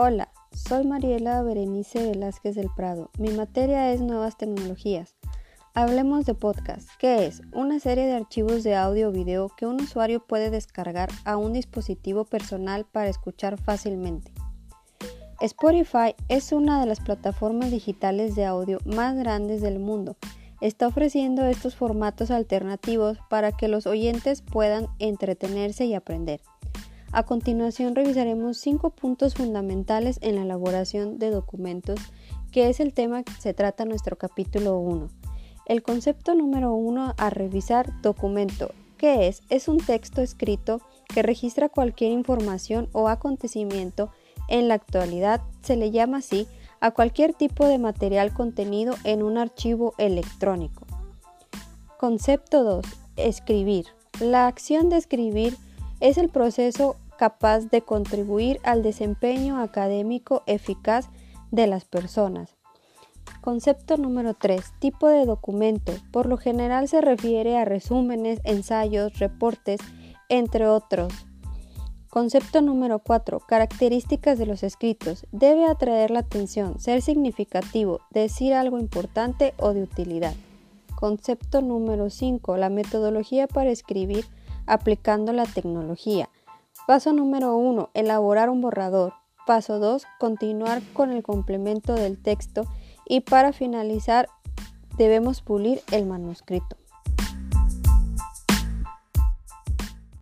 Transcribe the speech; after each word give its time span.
Hola, 0.00 0.30
soy 0.52 0.86
Mariela 0.86 1.42
Berenice 1.42 2.10
Velázquez 2.10 2.54
del 2.54 2.70
Prado. 2.76 3.10
Mi 3.18 3.30
materia 3.30 3.92
es 3.92 4.00
nuevas 4.00 4.36
tecnologías. 4.36 5.16
Hablemos 5.74 6.24
de 6.24 6.34
podcast, 6.34 6.88
que 7.00 7.26
es 7.26 7.42
una 7.52 7.80
serie 7.80 8.06
de 8.06 8.14
archivos 8.14 8.62
de 8.62 8.76
audio 8.76 9.08
o 9.08 9.10
video 9.10 9.48
que 9.48 9.66
un 9.66 9.80
usuario 9.80 10.24
puede 10.24 10.50
descargar 10.50 11.08
a 11.24 11.36
un 11.36 11.52
dispositivo 11.52 12.24
personal 12.24 12.86
para 12.86 13.08
escuchar 13.08 13.60
fácilmente. 13.60 14.32
Spotify 15.40 16.14
es 16.28 16.52
una 16.52 16.78
de 16.78 16.86
las 16.86 17.00
plataformas 17.00 17.72
digitales 17.72 18.36
de 18.36 18.44
audio 18.44 18.78
más 18.84 19.16
grandes 19.16 19.62
del 19.62 19.80
mundo. 19.80 20.16
Está 20.60 20.86
ofreciendo 20.86 21.44
estos 21.44 21.74
formatos 21.74 22.30
alternativos 22.30 23.18
para 23.28 23.50
que 23.50 23.66
los 23.66 23.88
oyentes 23.88 24.42
puedan 24.42 24.86
entretenerse 25.00 25.86
y 25.86 25.94
aprender. 25.94 26.40
A 27.10 27.22
continuación 27.22 27.94
revisaremos 27.94 28.58
cinco 28.58 28.90
puntos 28.90 29.34
fundamentales 29.34 30.18
en 30.20 30.34
la 30.36 30.42
elaboración 30.42 31.18
de 31.18 31.30
documentos, 31.30 31.98
que 32.52 32.68
es 32.68 32.80
el 32.80 32.92
tema 32.92 33.22
que 33.22 33.32
se 33.32 33.54
trata 33.54 33.84
en 33.84 33.88
nuestro 33.88 34.18
capítulo 34.18 34.78
1. 34.78 35.08
El 35.64 35.82
concepto 35.82 36.34
número 36.34 36.74
1 36.74 37.14
a 37.16 37.30
revisar 37.30 38.00
documento, 38.02 38.72
¿qué 38.98 39.26
es? 39.26 39.42
Es 39.48 39.68
un 39.68 39.78
texto 39.78 40.20
escrito 40.20 40.82
que 41.06 41.22
registra 41.22 41.70
cualquier 41.70 42.12
información 42.12 42.90
o 42.92 43.08
acontecimiento. 43.08 44.10
En 44.48 44.68
la 44.68 44.74
actualidad 44.74 45.40
se 45.62 45.76
le 45.76 45.90
llama 45.90 46.18
así 46.18 46.46
a 46.80 46.90
cualquier 46.90 47.32
tipo 47.32 47.66
de 47.66 47.78
material 47.78 48.34
contenido 48.34 48.94
en 49.04 49.22
un 49.22 49.38
archivo 49.38 49.94
electrónico. 49.96 50.86
Concepto 51.98 52.64
2. 52.64 52.84
Escribir. 53.16 53.86
La 54.20 54.46
acción 54.46 54.90
de 54.90 54.98
escribir 54.98 55.56
es 56.00 56.18
el 56.18 56.28
proceso 56.28 56.96
capaz 57.18 57.66
de 57.70 57.82
contribuir 57.82 58.60
al 58.62 58.82
desempeño 58.82 59.60
académico 59.60 60.42
eficaz 60.46 61.08
de 61.50 61.66
las 61.66 61.84
personas. 61.84 62.56
Concepto 63.40 63.96
número 63.96 64.34
3. 64.34 64.62
Tipo 64.78 65.08
de 65.08 65.24
documento. 65.24 65.92
Por 66.12 66.26
lo 66.26 66.36
general 66.36 66.88
se 66.88 67.00
refiere 67.00 67.56
a 67.56 67.64
resúmenes, 67.64 68.40
ensayos, 68.44 69.18
reportes, 69.18 69.80
entre 70.28 70.66
otros. 70.66 71.12
Concepto 72.10 72.62
número 72.62 73.00
4. 73.00 73.40
Características 73.40 74.38
de 74.38 74.46
los 74.46 74.62
escritos. 74.62 75.26
Debe 75.30 75.66
atraer 75.66 76.10
la 76.10 76.20
atención, 76.20 76.78
ser 76.80 77.02
significativo, 77.02 78.00
decir 78.10 78.54
algo 78.54 78.78
importante 78.78 79.54
o 79.58 79.72
de 79.72 79.82
utilidad. 79.82 80.34
Concepto 80.96 81.62
número 81.62 82.10
5. 82.10 82.56
La 82.56 82.70
metodología 82.70 83.46
para 83.46 83.70
escribir 83.70 84.24
aplicando 84.68 85.32
la 85.32 85.46
tecnología. 85.46 86.28
Paso 86.86 87.12
número 87.12 87.56
1. 87.56 87.90
Elaborar 87.94 88.50
un 88.50 88.60
borrador. 88.60 89.14
Paso 89.46 89.78
2. 89.78 90.04
Continuar 90.18 90.82
con 90.92 91.10
el 91.10 91.22
complemento 91.22 91.94
del 91.94 92.22
texto 92.22 92.64
y 93.06 93.20
para 93.20 93.52
finalizar 93.52 94.28
debemos 94.96 95.42
pulir 95.42 95.80
el 95.90 96.06
manuscrito. 96.06 96.76